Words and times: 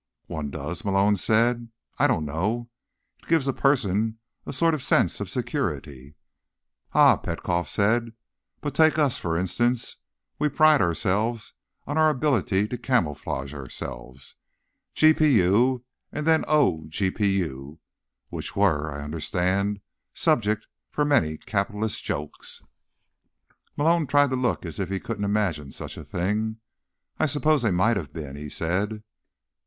"One 0.25 0.49
does?" 0.49 0.83
Malone 0.83 1.15
said. 1.15 1.69
"I 1.99 2.07
don't 2.07 2.25
know. 2.25 2.71
It 3.21 3.27
gives 3.29 3.47
a 3.47 3.53
person 3.53 4.17
a 4.47 4.51
sort 4.53 4.73
of 4.73 4.81
sense 4.81 5.19
of 5.19 5.29
security." 5.29 6.15
"Ah," 6.91 7.17
Petkoff 7.17 7.69
said. 7.69 8.13
"But 8.61 8.73
take 8.73 8.97
us, 8.97 9.19
for 9.19 9.37
instance. 9.37 9.97
We 10.39 10.49
pride 10.49 10.81
ourselves 10.81 11.53
on 11.85 11.99
our 11.99 12.09
ability 12.09 12.67
to 12.69 12.79
camouflage 12.79 13.53
ourselves. 13.53 14.37
GPU, 14.95 15.83
and 16.11 16.25
then 16.25 16.45
OGPU—which 16.45 18.55
were, 18.55 18.91
I 18.91 19.03
understand, 19.03 19.81
subject 20.15 20.65
for 20.89 21.05
many 21.05 21.37
capitalist 21.37 22.03
jokes." 22.03 22.63
Malone 23.77 24.07
tried 24.07 24.31
to 24.31 24.35
look 24.35 24.65
as 24.65 24.79
if 24.79 24.89
he 24.89 24.99
couldn't 24.99 25.25
imagine 25.25 25.71
such 25.71 25.95
a 25.95 26.03
thing. 26.03 26.57
"I 27.19 27.27
suppose 27.27 27.61
they 27.61 27.69
might 27.69 27.97
have 27.97 28.11
been," 28.11 28.35
he 28.35 28.49
said. 28.49 29.03